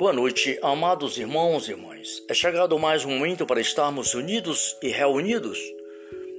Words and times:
Boa 0.00 0.14
noite, 0.14 0.58
amados 0.62 1.18
irmãos 1.18 1.68
e 1.68 1.72
irmãs. 1.72 2.22
É 2.26 2.32
chegado 2.32 2.78
mais 2.78 3.04
um 3.04 3.10
momento 3.10 3.44
para 3.44 3.60
estarmos 3.60 4.14
unidos 4.14 4.74
e 4.82 4.88
reunidos 4.88 5.58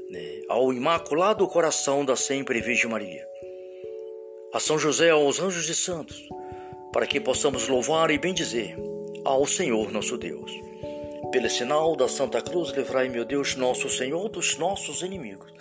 né, 0.10 0.42
ao 0.50 0.74
Imaculado 0.74 1.48
Coração 1.48 2.04
da 2.04 2.16
Sempre 2.16 2.60
Virgem 2.60 2.90
Maria, 2.90 3.24
a 4.52 4.60
São 4.60 4.80
José, 4.80 5.12
aos 5.12 5.40
anjos 5.40 5.70
e 5.70 5.76
santos, 5.76 6.28
para 6.92 7.06
que 7.06 7.20
possamos 7.20 7.68
louvar 7.68 8.10
e 8.10 8.18
bendizer 8.18 8.76
ao 9.24 9.46
Senhor 9.46 9.92
nosso 9.92 10.18
Deus. 10.18 10.52
Pelo 11.32 11.48
sinal 11.48 11.96
da 11.96 12.08
Santa 12.08 12.42
Cruz, 12.42 12.72
livrai, 12.72 13.10
meu 13.10 13.24
Deus, 13.24 13.56
nosso 13.56 13.88
Senhor, 13.90 14.28
dos 14.28 14.58
nossos 14.58 15.04
inimigos. 15.04 15.54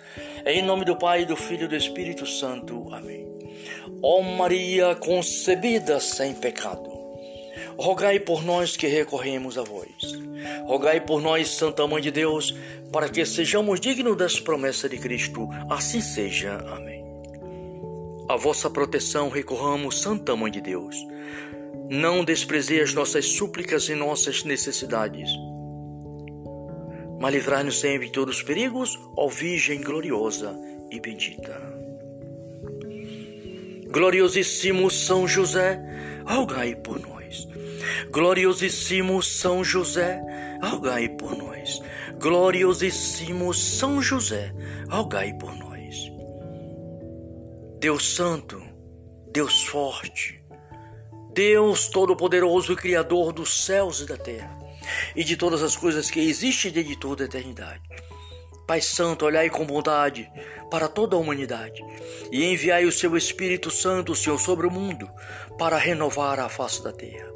Em 0.43 0.63
nome 0.63 0.85
do 0.85 0.97
Pai, 0.97 1.23
do 1.23 1.35
Filho 1.35 1.65
e 1.65 1.67
do 1.67 1.75
Espírito 1.75 2.25
Santo. 2.25 2.83
Amém. 2.91 3.27
Ó 4.01 4.23
Maria 4.23 4.95
concebida 4.95 5.99
sem 5.99 6.33
pecado, 6.33 6.90
rogai 7.77 8.19
por 8.19 8.43
nós 8.43 8.75
que 8.75 8.87
recorremos 8.87 9.57
a 9.57 9.63
vós. 9.63 10.19
Rogai 10.65 11.01
por 11.01 11.21
nós, 11.21 11.49
Santa 11.49 11.85
Mãe 11.87 12.01
de 12.01 12.11
Deus, 12.11 12.55
para 12.91 13.09
que 13.09 13.25
sejamos 13.25 13.79
dignos 13.79 14.17
das 14.17 14.39
promessas 14.39 14.89
de 14.89 14.97
Cristo. 14.97 15.47
Assim 15.69 16.01
seja. 16.01 16.57
Amém. 16.73 17.03
A 18.27 18.35
vossa 18.37 18.69
proteção 18.69 19.29
recorramos, 19.29 20.01
Santa 20.01 20.35
Mãe 20.35 20.51
de 20.51 20.61
Deus. 20.61 20.95
Não 21.89 22.23
desprezei 22.23 22.81
as 22.81 22.93
nossas 22.93 23.25
súplicas 23.25 23.89
e 23.89 23.95
nossas 23.95 24.45
necessidades, 24.45 25.29
mas 27.19 27.33
livrai-nos 27.33 27.79
sempre 27.79 28.07
de 28.07 28.13
todos 28.13 28.37
os 28.37 28.43
perigos, 28.43 28.97
ó 29.17 29.27
Virgem 29.27 29.81
gloriosa 29.81 30.57
e 30.89 30.99
bendita. 30.99 31.61
Gloriosíssimo 33.91 34.89
São 34.89 35.27
José, 35.27 35.77
rogai 36.25 36.73
por 36.73 36.97
nós. 36.99 37.20
Gloriosíssimo 38.11 39.21
São 39.21 39.63
José, 39.63 40.21
rogai 40.61 41.09
por 41.09 41.35
nós. 41.35 41.81
Gloriosíssimo 42.19 43.53
São 43.53 44.01
José, 44.01 44.53
rogai 44.89 45.33
por 45.33 45.55
nós. 45.55 46.11
Deus 47.79 48.15
Santo, 48.15 48.61
Deus 49.31 49.63
Forte, 49.63 50.43
Deus 51.33 51.87
Todo-Poderoso 51.87 52.73
e 52.73 52.75
Criador 52.75 53.31
dos 53.31 53.63
céus 53.63 54.01
e 54.01 54.05
da 54.05 54.17
terra, 54.17 54.55
e 55.15 55.23
de 55.23 55.37
todas 55.37 55.63
as 55.63 55.75
coisas 55.75 56.11
que 56.11 56.19
existem 56.19 56.71
desde 56.71 56.95
toda 56.95 57.23
a 57.23 57.25
eternidade. 57.25 57.81
Pai 58.71 58.79
Santo, 58.79 59.25
olhai 59.25 59.49
com 59.49 59.65
bondade 59.65 60.31
para 60.69 60.87
toda 60.87 61.17
a 61.17 61.19
humanidade 61.19 61.83
e 62.31 62.45
enviai 62.45 62.85
o 62.85 62.91
seu 62.91 63.17
Espírito 63.17 63.69
Santo, 63.69 64.15
Senhor, 64.15 64.39
sobre 64.39 64.65
o 64.65 64.71
mundo 64.71 65.11
para 65.57 65.77
renovar 65.77 66.39
a 66.39 66.47
face 66.47 66.81
da 66.81 66.93
terra. 66.93 67.29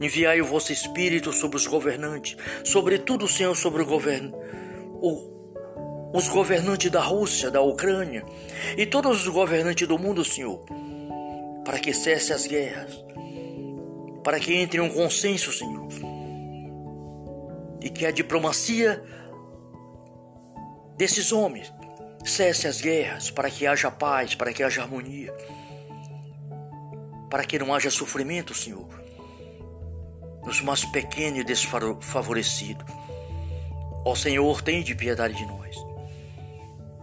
Enviai 0.00 0.40
o 0.40 0.44
vosso 0.44 0.72
Espírito 0.72 1.32
sobre 1.32 1.56
os 1.56 1.68
governantes, 1.68 2.36
sobretudo, 2.64 3.28
Senhor, 3.28 3.54
sobre 3.54 3.82
o 3.82 3.86
governo, 3.86 4.36
os 6.12 6.26
governantes 6.26 6.90
da 6.90 7.00
Rússia, 7.00 7.48
da 7.48 7.60
Ucrânia 7.60 8.24
e 8.76 8.84
todos 8.86 9.24
os 9.24 9.28
governantes 9.28 9.86
do 9.86 10.00
mundo, 10.00 10.24
Senhor, 10.24 10.64
para 11.64 11.78
que 11.78 11.94
cesse 11.94 12.32
as 12.32 12.44
guerras, 12.44 12.90
para 14.24 14.40
que 14.40 14.52
entre 14.52 14.80
um 14.80 14.90
consenso, 14.90 15.52
Senhor, 15.52 15.86
e 17.80 17.88
que 17.88 18.04
a 18.04 18.10
diplomacia 18.10 19.00
desses 20.96 21.32
homens 21.32 21.72
cesse 22.24 22.66
as 22.66 22.80
guerras, 22.80 23.30
para 23.30 23.50
que 23.50 23.66
haja 23.66 23.90
paz, 23.90 24.34
para 24.34 24.52
que 24.52 24.62
haja 24.62 24.82
harmonia, 24.82 25.34
para 27.30 27.44
que 27.44 27.58
não 27.58 27.74
haja 27.74 27.90
sofrimento, 27.90 28.54
Senhor 28.54 29.04
nos 30.44 30.60
mais 30.60 30.84
pequenos 30.84 31.40
e 31.40 31.44
desfavorecidos. 31.44 32.84
Ó 34.04 34.14
Senhor, 34.14 34.60
tem 34.60 34.82
de 34.82 34.94
piedade 34.94 35.34
de 35.34 35.46
nós. 35.46 35.76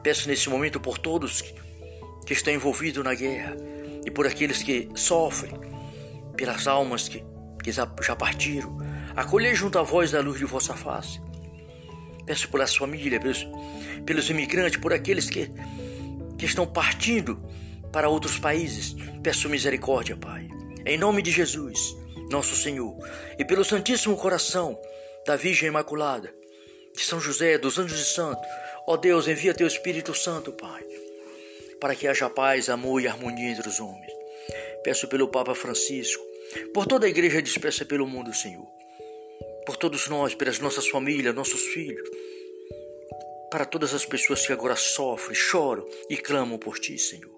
Peço 0.03 0.27
nesse 0.27 0.49
momento 0.49 0.79
por 0.79 0.97
todos 0.97 1.41
que 2.25 2.33
estão 2.33 2.53
envolvidos 2.53 3.03
na 3.03 3.13
guerra 3.13 3.55
e 4.05 4.11
por 4.11 4.27
aqueles 4.27 4.61
que 4.63 4.89
sofrem, 4.95 5.53
pelas 6.35 6.67
almas 6.67 7.07
que, 7.07 7.23
que 7.63 7.71
já 7.71 8.15
partiram. 8.15 8.77
Acolhei 9.15 9.55
junto 9.55 9.79
a 9.79 9.83
voz 9.83 10.11
da 10.11 10.21
luz 10.21 10.37
de 10.37 10.45
vossa 10.45 10.75
face. 10.75 11.19
Peço 12.25 12.49
pelas 12.49 12.75
famílias, 12.75 13.21
pelos, 13.21 13.47
pelos 14.05 14.29
imigrantes, 14.29 14.79
por 14.79 14.93
aqueles 14.93 15.29
que, 15.29 15.49
que 16.37 16.45
estão 16.45 16.65
partindo 16.65 17.41
para 17.91 18.09
outros 18.09 18.39
países. 18.39 18.95
Peço 19.23 19.49
misericórdia, 19.49 20.15
Pai. 20.15 20.47
Em 20.85 20.97
nome 20.97 21.21
de 21.21 21.31
Jesus 21.31 22.01
nosso 22.31 22.55
Senhor, 22.55 22.97
e 23.37 23.43
pelo 23.43 23.63
Santíssimo 23.63 24.17
Coração 24.17 24.79
da 25.27 25.35
Virgem 25.35 25.67
Imaculada, 25.67 26.33
de 26.95 27.01
São 27.01 27.19
José, 27.19 27.57
dos 27.57 27.77
anjos 27.77 27.99
e 27.99 28.05
santos, 28.05 28.47
ó 28.87 28.97
Deus, 28.97 29.27
envia 29.27 29.53
teu 29.53 29.67
Espírito 29.67 30.13
Santo, 30.15 30.51
Pai, 30.53 30.83
para 31.79 31.93
que 31.93 32.07
haja 32.07 32.29
paz, 32.29 32.69
amor 32.69 33.01
e 33.01 33.07
harmonia 33.07 33.49
entre 33.49 33.67
os 33.67 33.79
homens. 33.79 34.11
Peço 34.83 35.07
pelo 35.07 35.27
Papa 35.27 35.53
Francisco, 35.53 36.23
por 36.73 36.85
toda 36.85 37.05
a 37.05 37.09
igreja 37.09 37.41
dispersa 37.41 37.85
pelo 37.85 38.07
mundo, 38.07 38.33
Senhor, 38.33 38.67
por 39.65 39.77
todos 39.77 40.07
nós, 40.07 40.35
pelas 40.35 40.59
nossas 40.59 40.87
famílias, 40.87 41.35
nossos 41.35 41.61
filhos, 41.67 42.09
para 43.49 43.65
todas 43.65 43.93
as 43.93 44.05
pessoas 44.05 44.45
que 44.45 44.53
agora 44.53 44.75
sofrem, 44.75 45.35
choram 45.35 45.85
e 46.09 46.17
clamam 46.17 46.57
por 46.57 46.79
ti, 46.79 46.97
Senhor. 46.97 47.31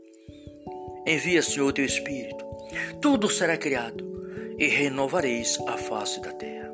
Envia, 1.05 1.41
Senhor, 1.41 1.71
teu 1.73 1.85
Espírito. 1.85 2.45
Tudo 3.01 3.29
será 3.29 3.57
criado 3.57 4.55
e 4.57 4.67
renovareis 4.67 5.57
a 5.67 5.77
face 5.77 6.21
da 6.21 6.31
terra. 6.31 6.71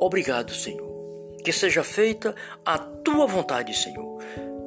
Obrigado, 0.00 0.52
Senhor. 0.52 0.92
Que 1.42 1.52
seja 1.52 1.84
feita 1.84 2.34
a 2.64 2.78
tua 2.78 3.26
vontade, 3.26 3.76
Senhor, 3.76 4.18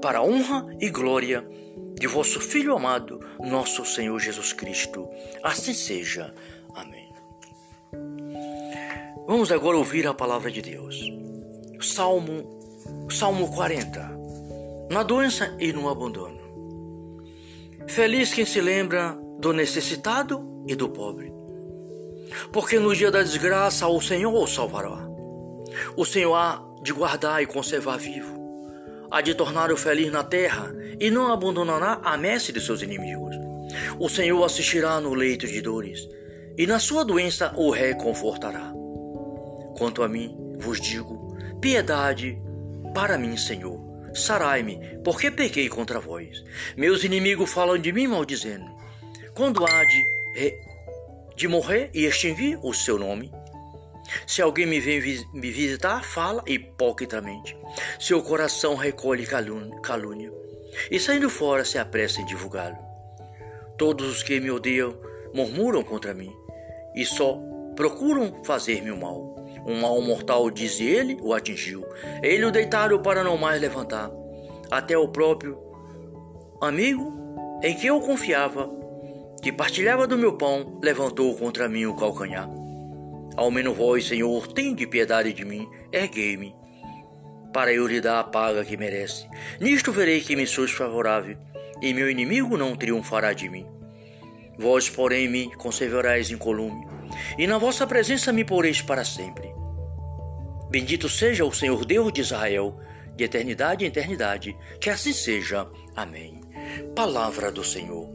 para 0.02 0.20
a 0.20 0.24
honra 0.24 0.66
e 0.80 0.90
glória 0.90 1.46
de 2.00 2.08
vosso 2.08 2.40
Filho 2.40 2.76
amado, 2.76 3.20
nosso 3.40 3.84
Senhor 3.84 4.20
Jesus 4.20 4.54
Cristo. 4.54 5.10
Assim 5.44 5.74
seja. 5.74 6.34
Amém. 6.76 7.07
Vamos 9.28 9.52
agora 9.52 9.78
ouvir 9.78 10.08
a 10.08 10.14
palavra 10.14 10.50
de 10.50 10.62
Deus. 10.62 11.00
Salmo, 11.82 13.08
Salmo 13.12 13.54
40. 13.54 14.18
Na 14.90 15.04
doença 15.04 15.56
e 15.60 15.72
no 15.74 15.90
abandono. 15.90 16.40
Feliz 17.88 18.34
quem 18.34 18.46
se 18.46 18.60
lembra 18.62 19.18
do 19.40 19.54
necessitado 19.54 20.64
e 20.68 20.76
do 20.76 20.90
pobre 20.90 21.38
porque 22.52 22.80
no 22.80 22.96
dia 22.96 23.12
da 23.12 23.22
desgraça 23.22 23.88
o 23.88 24.02
Senhor 24.02 24.34
o 24.34 24.48
salvará. 24.48 25.08
O 25.96 26.06
Senhor 26.06 26.36
há 26.36 26.64
de 26.82 26.92
guardar 26.92 27.42
e 27.42 27.46
conservar 27.46 27.98
vivo, 27.98 28.36
há 29.12 29.22
de 29.22 29.36
torná-lo 29.36 29.78
feliz 29.78 30.12
na 30.12 30.24
terra 30.24 30.74
e 31.00 31.10
não 31.10 31.32
abandonará 31.32 32.00
a 32.04 32.18
messe 32.18 32.52
de 32.52 32.62
seus 32.62 32.82
inimigos. 32.82 33.36
O 34.00 34.10
Senhor 34.10 34.44
assistirá 34.44 35.00
no 35.00 35.14
leito 35.14 35.48
de 35.48 35.62
dores 35.62 36.08
e 36.58 36.66
na 36.66 36.80
sua 36.80 37.04
doença 37.04 37.54
o 37.56 37.70
reconfortará. 37.70 38.74
Quanto 39.78 40.02
a 40.02 40.08
mim, 40.08 40.36
vos 40.58 40.82
digo: 40.82 41.38
piedade 41.62 42.42
para 42.94 43.18
mim, 43.18 43.38
Senhor. 43.38 43.86
Sarai-me, 44.14 44.80
porque 45.04 45.30
pequei 45.30 45.70
contra 45.70 46.00
vós. 46.00 46.44
Meus 46.76 47.04
inimigos 47.04 47.52
falam 47.52 47.78
de 47.78 47.92
mim 47.92 48.08
maldizendo. 48.08 48.66
Quando 49.36 49.64
há 49.64 49.84
de 49.84 50.18
de 51.36 51.48
morrer 51.48 51.92
e 51.94 52.06
extinguir 52.06 52.58
o 52.64 52.74
seu 52.74 52.98
nome. 52.98 53.32
Se 54.26 54.42
alguém 54.42 54.66
me 54.66 54.80
vem 54.80 55.00
me 55.34 55.52
visitar, 55.52 56.04
fala 56.04 56.44
hipocritamente. 56.48 57.56
Seu 58.00 58.24
coração 58.24 58.76
recolhe 58.76 59.28
calúnia, 59.84 60.34
e 60.90 61.00
saindo 61.00 61.30
fora 61.30 61.64
se 61.64 61.78
apressa 61.78 62.22
em 62.22 62.26
divulgá-lo. 62.26 62.78
Todos 63.78 64.10
os 64.10 64.24
que 64.24 64.40
me 64.40 64.50
odeiam 64.50 64.98
murmuram 65.34 65.84
contra 65.84 66.14
mim, 66.14 66.34
e 66.96 67.06
só 67.06 67.40
procuram 67.76 68.44
fazer-me 68.44 68.90
o 68.90 68.98
mal. 68.98 69.37
Um 69.68 69.82
mal 69.82 70.02
mortal, 70.02 70.50
diz 70.50 70.80
ele, 70.80 71.18
o 71.22 71.34
atingiu. 71.34 71.86
Ele 72.24 72.46
o 72.46 72.52
deitaram 72.52 73.02
para 73.02 73.24
não 73.24 73.38
mais 73.38 73.62
levantar. 73.62 74.10
Até 74.72 74.98
o 74.98 75.10
próprio 75.10 75.58
amigo 76.62 77.14
em 77.62 77.76
que 77.76 77.88
eu 77.88 78.00
confiava 78.00 78.78
que 79.42 79.52
partilhava 79.52 80.08
do 80.08 80.18
meu 80.18 80.34
pão, 80.34 80.80
levantou 80.82 81.36
contra 81.36 81.70
mim 81.70 81.86
o 81.86 81.96
calcanhar. 81.96 82.50
Ao 83.36 83.52
menos 83.52 83.78
vós, 83.78 84.08
Senhor, 84.08 84.48
de 84.48 84.88
piedade 84.88 85.32
de 85.32 85.46
mim, 85.46 85.68
erguei-me, 85.92 86.56
para 87.54 87.72
eu 87.72 87.88
lhe 87.88 88.02
dar 88.02 88.20
a 88.20 88.24
paga 88.24 88.66
que 88.66 88.76
merece. 88.76 89.28
Nisto 89.60 89.92
verei 89.92 90.22
que 90.22 90.36
me 90.36 90.48
sois 90.48 90.72
favorável, 90.72 91.38
e 91.82 91.94
meu 91.94 92.10
inimigo 92.10 92.58
não 92.58 92.76
triunfará 92.76 93.34
de 93.34 93.48
mim. 93.48 93.66
Vós, 94.58 94.90
porém, 94.90 95.28
me 95.28 95.54
conservareis 95.56 96.32
incolume, 96.32 96.88
e 97.38 97.46
na 97.46 97.58
vossa 97.58 97.86
presença 97.86 98.34
me 98.34 98.44
poreis 98.44 98.82
para 98.82 99.06
sempre. 99.06 99.57
Bendito 100.70 101.08
seja 101.08 101.46
o 101.46 101.54
Senhor 101.54 101.86
Deus 101.86 102.12
de 102.12 102.22
Israel, 102.22 102.80
de 103.16 103.24
eternidade 103.24 103.86
em 103.86 103.88
eternidade, 103.88 104.56
que 104.80 104.90
assim 104.90 105.14
seja. 105.14 105.68
Amém. 105.96 106.42
Palavra 106.96 107.52
do 107.52 107.64
Senhor. 107.64 108.14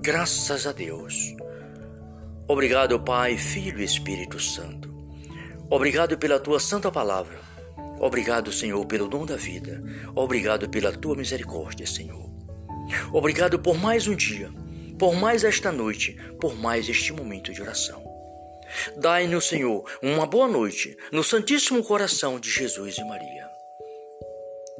Graças 0.00 0.66
a 0.66 0.72
Deus. 0.72 1.34
Obrigado, 2.48 2.98
Pai, 3.00 3.38
Filho 3.38 3.80
e 3.80 3.84
Espírito 3.84 4.40
Santo. 4.40 4.92
Obrigado 5.70 6.18
pela 6.18 6.40
tua 6.40 6.58
santa 6.58 6.90
palavra. 6.90 7.40
Obrigado, 8.00 8.52
Senhor, 8.52 8.84
pelo 8.84 9.08
dom 9.08 9.24
da 9.24 9.36
vida. 9.36 9.82
Obrigado 10.14 10.68
pela 10.68 10.92
tua 10.92 11.16
misericórdia, 11.16 11.86
Senhor. 11.86 12.28
Obrigado 13.12 13.60
por 13.60 13.78
mais 13.78 14.08
um 14.08 14.16
dia, 14.16 14.50
por 14.98 15.14
mais 15.14 15.44
esta 15.44 15.70
noite, 15.70 16.16
por 16.40 16.54
mais 16.54 16.88
este 16.88 17.12
momento 17.12 17.52
de 17.52 17.62
oração. 17.62 18.11
Dai-nos, 18.96 19.48
Senhor, 19.48 19.84
uma 20.02 20.26
boa 20.26 20.48
noite 20.48 20.96
no 21.10 21.22
Santíssimo 21.22 21.82
Coração 21.82 22.38
de 22.38 22.50
Jesus 22.50 22.96
e 22.98 23.04
Maria. 23.04 23.50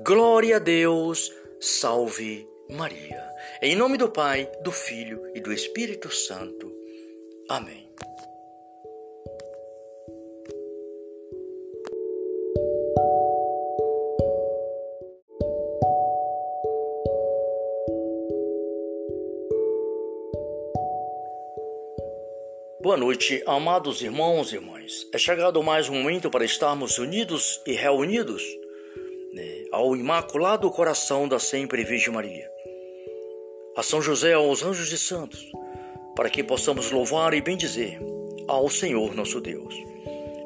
Glória 0.04 0.56
a 0.56 0.58
Deus, 0.58 1.32
salve 1.60 2.46
Maria. 2.68 3.22
Em 3.60 3.76
nome 3.76 3.96
do 3.96 4.08
Pai, 4.08 4.50
do 4.62 4.72
Filho 4.72 5.30
e 5.34 5.40
do 5.40 5.52
Espírito 5.52 6.10
Santo. 6.10 6.72
Amém. 7.48 7.88
Boa 22.82 22.96
noite, 22.96 23.40
amados 23.46 24.02
irmãos 24.02 24.50
e 24.50 24.56
irmãs. 24.56 25.06
É 25.14 25.18
chegado 25.18 25.62
mais 25.62 25.88
um 25.88 25.94
momento 25.94 26.28
para 26.28 26.44
estarmos 26.44 26.98
unidos 26.98 27.60
e 27.64 27.74
reunidos 27.74 28.42
né, 29.32 29.66
ao 29.70 29.94
Imaculado 29.94 30.68
Coração 30.68 31.28
da 31.28 31.38
Sempre 31.38 31.84
Virgem 31.84 32.12
Maria, 32.12 32.50
a 33.76 33.84
São 33.84 34.02
José, 34.02 34.32
aos 34.32 34.64
anjos 34.64 34.90
e 34.90 34.98
santos, 34.98 35.46
para 36.16 36.28
que 36.28 36.42
possamos 36.42 36.90
louvar 36.90 37.34
e 37.34 37.40
bendizer 37.40 38.00
ao 38.48 38.68
Senhor 38.68 39.14
nosso 39.14 39.40
Deus. 39.40 39.76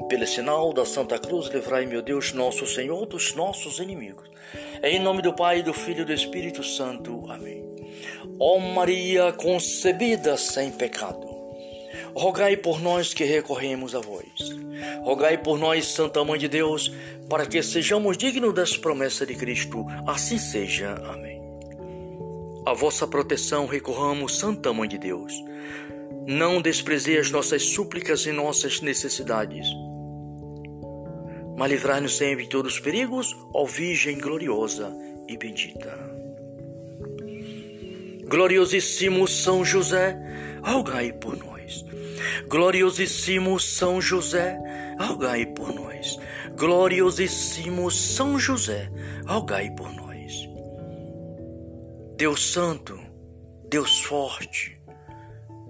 Pelo 0.06 0.26
sinal 0.26 0.74
da 0.74 0.84
Santa 0.84 1.18
Cruz, 1.18 1.46
livrai, 1.46 1.86
meu 1.86 2.02
Deus, 2.02 2.34
nosso 2.34 2.66
Senhor, 2.66 3.06
dos 3.06 3.34
nossos 3.34 3.78
inimigos. 3.78 4.28
Em 4.82 4.98
nome 4.98 5.22
do 5.22 5.32
Pai, 5.32 5.62
do 5.62 5.72
Filho 5.72 6.02
e 6.02 6.04
do 6.04 6.12
Espírito 6.12 6.62
Santo. 6.62 7.24
Amém. 7.30 7.64
Ó 8.38 8.58
Maria 8.58 9.32
concebida 9.32 10.36
sem 10.36 10.70
pecado 10.70 11.25
rogai 12.16 12.56
por 12.56 12.80
nós 12.80 13.12
que 13.12 13.24
recorremos 13.24 13.94
a 13.94 14.00
vós. 14.00 14.24
Rogai 15.02 15.36
por 15.36 15.58
nós, 15.58 15.86
Santa 15.88 16.24
Mãe 16.24 16.38
de 16.38 16.48
Deus, 16.48 16.90
para 17.28 17.44
que 17.44 17.62
sejamos 17.62 18.16
dignos 18.16 18.54
das 18.54 18.76
promessas 18.76 19.28
de 19.28 19.34
Cristo. 19.34 19.84
Assim 20.06 20.38
seja. 20.38 20.94
Amém. 21.12 21.42
A 22.64 22.72
vossa 22.72 23.06
proteção 23.06 23.66
recorramos, 23.66 24.38
Santa 24.38 24.72
Mãe 24.72 24.88
de 24.88 24.96
Deus. 24.96 25.32
Não 26.26 26.62
desprezei 26.62 27.18
as 27.18 27.30
nossas 27.30 27.62
súplicas 27.62 28.24
e 28.24 28.32
nossas 28.32 28.80
necessidades, 28.80 29.68
mas 31.56 31.70
livrai-nos 31.70 32.16
sempre 32.16 32.44
de 32.44 32.50
todos 32.50 32.74
os 32.74 32.80
perigos, 32.80 33.36
ó 33.54 33.64
Virgem 33.64 34.18
gloriosa 34.18 34.92
e 35.28 35.36
bendita. 35.36 35.96
Gloriosíssimo 38.26 39.28
São 39.28 39.64
José, 39.64 40.18
rogai 40.64 41.12
por 41.12 41.36
nós. 41.36 41.55
Gloriosíssimo 42.48 43.58
São 43.58 44.00
José, 44.00 44.58
rogai 44.98 45.46
por 45.46 45.72
nós. 45.74 46.18
Gloriosíssimo 46.56 47.90
São 47.90 48.38
José, 48.38 48.90
rogai 49.26 49.70
por 49.70 49.92
nós. 49.92 50.06
Deus 52.16 52.52
Santo, 52.52 52.98
Deus 53.68 54.00
Forte, 54.02 54.80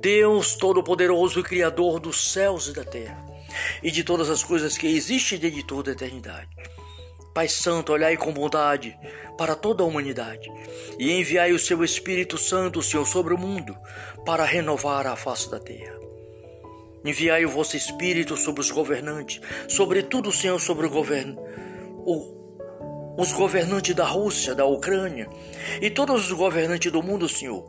Deus 0.00 0.54
Todo-Poderoso 0.54 1.40
e 1.40 1.42
Criador 1.42 1.98
dos 1.98 2.32
céus 2.32 2.68
e 2.68 2.72
da 2.72 2.84
terra, 2.84 3.24
e 3.82 3.90
de 3.90 4.04
todas 4.04 4.30
as 4.30 4.44
coisas 4.44 4.78
que 4.78 4.86
existem 4.86 5.38
desde 5.38 5.66
toda 5.66 5.90
a 5.90 5.94
eternidade. 5.94 6.48
Pai 7.36 7.50
Santo, 7.50 7.92
olhai 7.92 8.16
com 8.16 8.32
bondade 8.32 8.98
para 9.36 9.54
toda 9.54 9.82
a 9.82 9.86
humanidade 9.86 10.50
e 10.98 11.12
enviai 11.12 11.52
o 11.52 11.58
seu 11.58 11.84
Espírito 11.84 12.38
Santo, 12.38 12.82
Senhor, 12.82 13.04
sobre 13.06 13.34
o 13.34 13.38
mundo 13.38 13.76
para 14.24 14.42
renovar 14.42 15.06
a 15.06 15.14
face 15.16 15.50
da 15.50 15.60
terra. 15.60 16.00
Enviai 17.04 17.44
o 17.44 17.50
vosso 17.50 17.76
Espírito 17.76 18.38
sobre 18.38 18.62
os 18.62 18.70
governantes, 18.70 19.38
sobretudo, 19.68 20.32
Senhor, 20.32 20.58
sobre 20.58 20.86
o 20.86 20.90
governo, 20.90 21.38
os 23.18 23.32
governantes 23.32 23.94
da 23.94 24.06
Rússia, 24.06 24.54
da 24.54 24.64
Ucrânia 24.64 25.28
e 25.82 25.90
todos 25.90 26.30
os 26.30 26.32
governantes 26.32 26.90
do 26.90 27.02
mundo, 27.02 27.28
Senhor, 27.28 27.68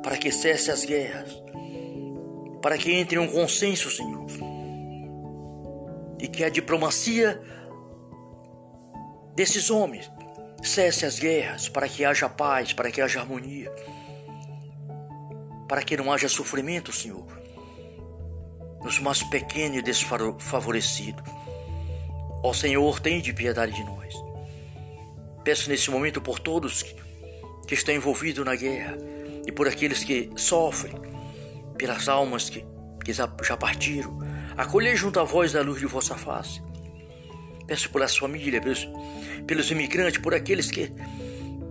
para 0.00 0.16
que 0.16 0.30
cesse 0.30 0.70
as 0.70 0.84
guerras, 0.84 1.42
para 2.62 2.78
que 2.78 2.92
entre 2.92 3.18
um 3.18 3.26
consenso, 3.26 3.90
Senhor, 3.90 4.26
e 6.20 6.28
que 6.28 6.44
a 6.44 6.48
diplomacia 6.48 7.40
desses 9.40 9.70
homens 9.70 10.12
cesse 10.62 11.06
as 11.06 11.18
guerras, 11.18 11.66
para 11.66 11.88
que 11.88 12.04
haja 12.04 12.28
paz, 12.28 12.74
para 12.74 12.90
que 12.90 13.00
haja 13.00 13.20
harmonia, 13.20 13.72
para 15.66 15.82
que 15.82 15.96
não 15.96 16.12
haja 16.12 16.28
sofrimento, 16.28 16.92
Senhor 16.92 17.40
nos 18.82 18.98
mais 18.98 19.22
pequenos 19.22 19.78
e 19.78 19.82
desfavorecidos. 19.82 21.22
Ó 22.42 22.52
Senhor, 22.52 23.00
tem 23.00 23.20
de 23.20 23.32
piedade 23.32 23.72
de 23.72 23.84
nós. 23.84 24.14
Peço 25.42 25.70
nesse 25.70 25.90
momento 25.90 26.20
por 26.20 26.38
todos 26.38 26.82
que 27.66 27.74
estão 27.74 27.94
envolvidos 27.94 28.44
na 28.44 28.54
guerra 28.54 28.98
e 29.46 29.52
por 29.52 29.66
aqueles 29.66 30.04
que 30.04 30.30
sofrem, 30.36 30.94
pelas 31.78 32.08
almas 32.08 32.50
que, 32.50 32.64
que 33.02 33.12
já 33.12 33.56
partiram. 33.58 34.18
Acolhei 34.56 34.96
junto 34.96 35.18
a 35.18 35.24
voz 35.24 35.52
da 35.52 35.62
luz 35.62 35.80
de 35.80 35.86
vossa 35.86 36.14
face. 36.14 36.62
Peço 37.70 37.88
pelas 37.90 38.16
famílias, 38.16 38.60
pelos, 38.60 38.88
pelos 39.46 39.70
imigrantes, 39.70 40.20
por 40.20 40.34
aqueles 40.34 40.72
que, 40.72 40.90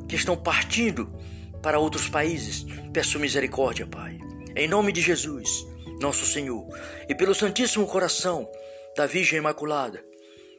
que 0.07 0.15
estão 0.15 0.37
partindo 0.37 1.13
para 1.61 1.77
outros 1.77 2.07
países. 2.07 2.65
Peço 2.93 3.19
misericórdia, 3.19 3.85
Pai. 3.85 4.17
Em 4.55 4.65
nome 4.65 4.93
de 4.93 5.01
Jesus 5.01 5.67
nosso 5.99 6.25
Senhor, 6.25 6.65
e 7.09 7.13
pelo 7.13 7.35
Santíssimo 7.35 7.85
Coração 7.85 8.49
da 8.95 9.05
Virgem 9.05 9.39
Imaculada, 9.39 10.01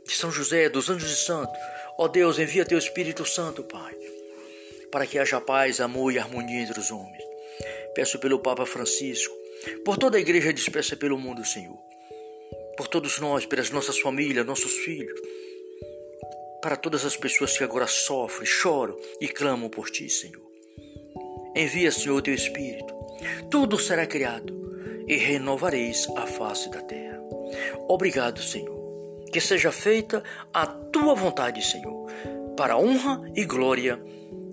de 0.07 0.13
São 0.13 0.31
José, 0.31 0.69
dos 0.69 0.91
anjos 0.91 1.11
e 1.11 1.17
santos, 1.17 1.59
ó 1.99 2.07
Deus, 2.07 2.39
envia 2.39 2.67
teu 2.67 2.77
Espírito 2.77 3.25
Santo, 3.25 3.65
Pai, 3.65 3.95
para 4.93 5.07
que 5.07 5.19
haja 5.19 5.41
paz, 5.41 5.81
amor 5.81 6.13
e 6.13 6.19
harmonia 6.19 6.61
entre 6.61 6.79
os 6.79 6.91
homens. 6.91 7.25
Peço 7.95 8.19
pelo 8.19 8.39
Papa 8.39 8.67
Francisco, 8.67 9.35
por 9.83 9.97
toda 9.97 10.19
a 10.19 10.21
igreja 10.21 10.53
dispersa 10.53 10.95
pelo 10.95 11.19
mundo, 11.19 11.43
Senhor, 11.43 11.79
por 12.81 12.89
todos 12.89 13.21
nós, 13.21 13.45
pelas 13.45 13.71
nossas 13.71 13.99
famílias, 13.99 14.47
nossos 14.47 14.73
filhos, 14.73 15.21
para 16.63 16.77
todas 16.77 17.05
as 17.05 17.15
pessoas 17.15 17.59
que 17.59 17.63
agora 17.63 17.87
sofrem, 17.87 18.47
choram 18.47 18.99
e 19.21 19.29
clamam 19.29 19.69
por 19.69 19.91
ti, 19.91 20.09
Senhor. 20.09 20.41
Envia, 21.55 21.93
Senhor, 21.93 22.23
teu 22.23 22.33
Espírito. 22.33 22.95
Tudo 23.51 23.79
será 23.79 24.07
criado 24.07 25.05
e 25.07 25.15
renovareis 25.15 26.09
a 26.17 26.27
face 26.27 26.71
da 26.71 26.81
terra. 26.81 27.21
Obrigado, 27.87 28.43
Senhor. 28.43 29.27
Que 29.31 29.43
seja 29.43 29.71
feita 29.71 30.25
a 30.51 30.67
tua 30.67 31.15
vontade, 31.15 31.63
Senhor, 31.63 32.11
para 32.57 32.73
a 32.73 32.79
honra 32.79 33.31
e 33.37 33.45
glória 33.45 34.01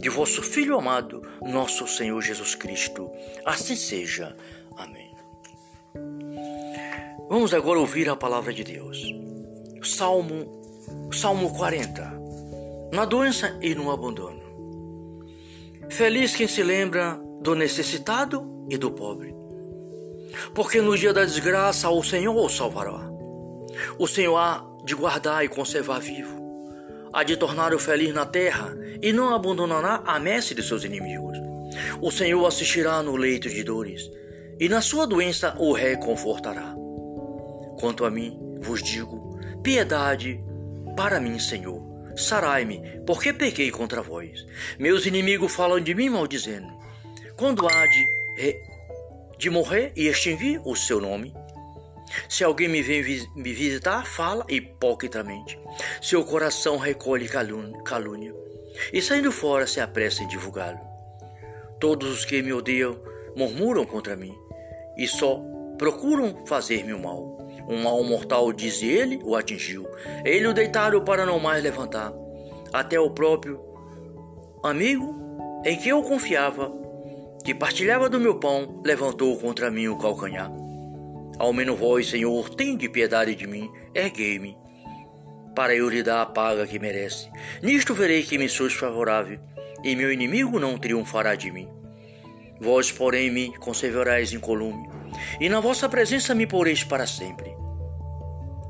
de 0.02 0.10
vosso 0.10 0.42
Filho 0.44 0.78
amado, 0.78 1.22
nosso 1.44 1.88
Senhor 1.88 2.22
Jesus 2.22 2.56
Cristo. 2.56 3.10
Assim 3.46 3.78
seja. 3.78 4.36
Amém. 4.76 5.07
Vamos 7.30 7.54
agora 7.54 7.80
ouvir 7.80 8.10
a 8.10 8.16
palavra 8.16 8.54
de 8.54 8.64
Deus. 8.64 9.04
Salmo, 9.84 11.10
Salmo 11.12 11.54
40. 11.54 12.20
Na 12.92 13.06
doença 13.06 13.58
e 13.62 13.76
no 13.76 13.92
abandono. 13.92 14.42
Feliz 15.90 16.36
quem 16.36 16.48
se 16.48 16.64
lembra 16.64 17.20
do 17.42 17.56
necessitado 17.56 18.66
e 18.70 18.78
do 18.78 18.92
pobre 18.92 19.38
porque 20.54 20.82
no 20.82 20.98
dia 20.98 21.14
da 21.14 21.24
desgraça 21.24 21.90
o 21.90 22.04
Senhor 22.04 22.36
o 22.36 22.50
salvará. 22.50 23.10
O 23.98 24.08
Senhor 24.08 24.38
há 24.38 24.66
de 24.84 24.96
guardar 24.96 25.44
e 25.44 25.50
conservar 25.50 26.00
vivo, 26.00 26.36
há 27.14 27.24
de 27.24 27.38
tornar-o 27.38 27.80
feliz 27.80 28.14
na 28.14 28.26
terra 28.26 28.76
e 29.02 29.12
não 29.14 29.34
abandonará 29.34 30.02
a 30.06 30.20
messe 30.20 30.56
de 30.56 30.64
seus 30.64 30.84
inimigos. 30.84 31.38
O 32.02 32.12
Senhor 32.12 32.46
assistirá 32.46 33.02
no 33.04 33.16
leito 33.16 33.50
de 33.50 33.64
dores 33.64 34.10
e 34.60 34.68
na 34.68 34.82
sua 34.82 35.06
doença 35.06 35.56
o 35.58 35.74
reconfortará. 35.74 36.76
Quanto 37.80 38.06
a 38.06 38.12
mim, 38.12 38.38
vos 38.62 38.82
digo: 38.82 39.40
piedade 39.64 40.44
para 40.96 41.20
mim, 41.20 41.40
Senhor. 41.40 41.86
Sarai-me, 42.16 42.82
porque 43.06 43.32
pequei 43.32 43.70
contra 43.70 44.02
vós. 44.02 44.44
Meus 44.80 45.06
inimigos 45.06 45.54
falam 45.54 45.80
de 45.80 45.94
mim 45.94 46.10
maldizendo. 46.10 46.68
Quando 47.36 47.68
há 47.68 47.86
de 47.86 48.18
de 49.38 49.50
morrer 49.50 49.92
e 49.96 50.08
extinguir 50.08 50.60
o 50.66 50.76
seu 50.76 51.00
nome. 51.00 51.34
Se 52.28 52.44
alguém 52.44 52.68
me 52.68 52.82
vem 52.82 53.04
me 53.36 53.54
visitar, 53.54 54.06
fala 54.06 54.46
hipocritamente. 54.50 55.60
Seu 56.02 56.24
coração 56.24 56.78
recolhe 56.78 57.28
calúnia, 57.28 58.34
e 58.92 59.02
saindo 59.02 59.32
fora 59.32 59.68
se 59.68 59.80
apressa 59.80 60.24
em 60.24 60.28
divulgá-lo. 60.28 60.80
Todos 61.80 62.10
os 62.10 62.26
que 62.26 62.42
me 62.42 62.54
odeiam 62.54 62.98
murmuram 63.36 63.86
contra 63.86 64.16
mim, 64.16 64.36
e 64.98 65.08
só 65.08 65.40
procuram 65.78 66.46
fazer-me 66.46 66.94
o 66.94 67.00
mal. 67.00 67.37
Um 67.68 67.84
mal 67.84 68.04
mortal, 68.04 68.54
diz 68.54 68.82
ele, 68.82 69.20
o 69.24 69.36
atingiu. 69.36 69.88
Ele 70.24 70.48
o 70.48 70.54
deitaram 70.54 71.04
para 71.04 71.26
não 71.26 71.40
mais 71.40 71.62
levantar. 71.62 72.14
Até 72.72 73.00
o 73.00 73.10
próprio 73.12 73.60
amigo 74.64 75.16
em 75.66 75.78
que 75.78 75.90
eu 75.90 76.02
confiava, 76.02 76.72
que 77.44 77.54
partilhava 77.54 78.10
do 78.10 78.20
meu 78.20 78.36
pão, 78.36 78.82
levantou 78.86 79.38
contra 79.38 79.72
mim 79.72 79.88
o 79.88 79.98
calcanhar. 79.98 80.52
Ao 81.40 81.52
menos 81.52 81.80
vós, 81.80 82.10
Senhor, 82.10 82.50
de 82.50 82.90
piedade 82.90 83.36
de 83.36 83.46
mim, 83.46 83.70
erguei-me, 83.94 84.58
para 85.56 85.76
eu 85.76 85.90
lhe 85.90 86.04
dar 86.04 86.22
a 86.22 86.26
paga 86.26 86.68
que 86.68 86.78
merece. 86.78 87.30
Nisto 87.64 87.94
verei 87.94 88.24
que 88.24 88.38
me 88.38 88.48
sois 88.48 88.74
favorável, 88.74 89.40
e 89.84 89.96
meu 89.96 90.12
inimigo 90.12 90.60
não 90.60 90.78
triunfará 90.78 91.36
de 91.36 91.52
mim. 91.52 91.68
Vós, 92.60 92.92
porém, 92.92 93.32
me 93.32 93.56
conservareis 93.58 94.34
incolume, 94.34 94.88
e 95.40 95.50
na 95.50 95.60
vossa 95.60 95.90
presença 95.90 96.36
me 96.36 96.46
poreis 96.46 96.84
para 96.84 97.08
sempre. 97.08 97.57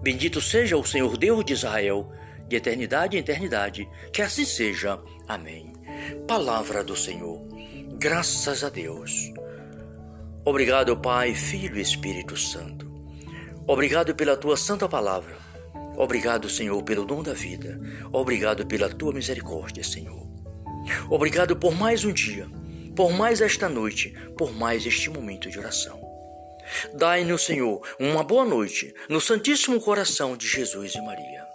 Bendito 0.02 0.40
seja 0.40 0.78
o 0.78 0.86
Senhor 0.86 1.18
Deus 1.18 1.44
de 1.44 1.54
Israel, 1.54 2.12
de 2.48 2.56
eternidade 2.56 3.18
em 3.18 3.20
eternidade, 3.20 3.88
que 4.14 4.22
assim 4.22 4.46
seja. 4.46 5.00
Amém. 5.28 5.74
Palavra 6.28 6.84
do 6.84 6.96
Senhor. 6.96 7.46
Graças 8.00 8.64
a 8.64 8.70
Deus. 8.70 9.34
Obrigado, 10.46 10.96
Pai, 10.96 11.34
Filho 11.34 11.78
e 11.78 11.82
Espírito 11.82 12.38
Santo. 12.38 12.90
Obrigado 13.66 14.16
pela 14.16 14.38
tua 14.38 14.56
santa 14.56 14.88
palavra. 14.88 15.36
Obrigado, 15.98 16.48
Senhor, 16.48 16.82
pelo 16.84 17.06
dom 17.06 17.22
da 17.22 17.34
vida. 17.34 17.82
Obrigado 18.14 18.66
pela 18.66 18.88
tua 18.88 19.12
misericórdia, 19.12 19.84
Senhor. 19.84 20.26
Obrigado 21.10 21.56
por 21.56 21.76
mais 21.76 22.06
um 22.06 22.14
dia, 22.14 22.48
por 22.96 23.12
mais 23.12 23.42
esta 23.42 23.68
noite, 23.68 24.16
por 24.38 24.54
mais 24.54 24.86
este 24.86 25.10
momento 25.10 25.50
de 25.50 25.60
oração. 25.60 26.07
Dai-nos, 26.94 27.46
Senhor, 27.46 27.82
uma 28.00 28.24
boa 28.24 28.46
noite 28.46 28.94
no 29.10 29.22
Santíssimo 29.22 29.80
Coração 29.80 30.36
de 30.36 30.48
Jesus 30.48 30.94
e 30.96 31.02
Maria. 31.02 31.46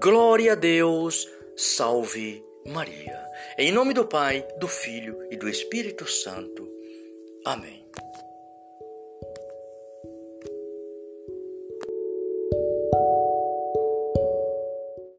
Glória 0.00 0.52
a 0.52 0.54
Deus, 0.54 1.28
salve 1.56 2.42
Maria. 2.66 3.24
Em 3.56 3.72
nome 3.72 3.94
do 3.94 4.04
Pai, 4.04 4.46
do 4.58 4.68
Filho 4.68 5.16
e 5.30 5.36
do 5.36 5.48
Espírito 5.48 6.06
Santo. 6.06 6.68
Amém. 7.44 7.85